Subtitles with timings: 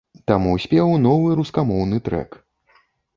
[0.29, 2.31] Таму спеў новы рускамоўны трэк.